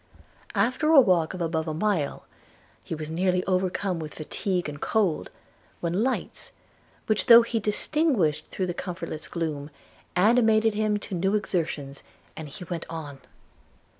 [0.55, 2.25] After a walk of above a mile,
[2.83, 5.29] he was nearly overcome with fatigue and cold,
[5.79, 6.53] when lights,
[7.05, 9.69] which he though he distinguished through the comfortless gloom,
[10.15, 12.01] animated him to new exertions,
[12.35, 13.19] and he went on.